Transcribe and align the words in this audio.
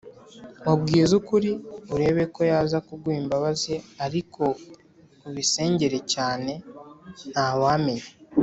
Mubwize 0.63 1.11
ukuri 1.21 1.49
urebeko 1.93 2.39
yaza 2.51 2.77
kuguha 2.87 3.17
imbabazi 3.23 3.73
ariko 4.05 4.43
ubisengere 5.29 5.99
cyane 6.13 6.51
ntawa 7.31 7.73
menya 7.83 8.07